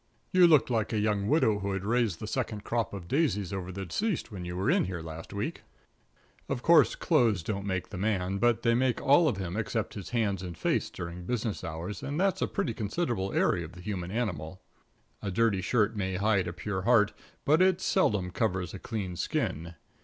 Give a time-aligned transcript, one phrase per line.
[0.31, 3.71] You looked like a young widow who had raised the second crop of daisies over
[3.71, 5.61] the deceased when you were in here last week.
[6.49, 10.09] Of course, clothes don't make the man, but they make all of him except his
[10.09, 14.09] hands and face during business hours, and that's a pretty considerable area of the human
[14.09, 14.63] animal.
[15.21, 17.13] A dirty shirt may hide a pure heart,
[17.45, 19.75] but it seldom covers a clean skin.